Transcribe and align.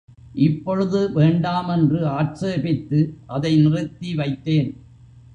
இப்பொழுது 0.33 0.99
வேண்டாம் 1.13 1.69
என்று 1.69 1.99
ஆட்சேபித்து 2.07 2.99
அதை 3.27 3.51
நிறுத்தி 3.57 4.15
வைத்தேன். 4.15 4.71